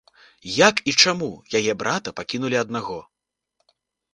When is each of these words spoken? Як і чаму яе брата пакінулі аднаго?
Як 0.69 0.81
і 0.91 0.93
чаму 1.03 1.27
яе 1.59 1.73
брата 1.81 2.15
пакінулі 2.21 2.55
аднаго? 2.63 2.99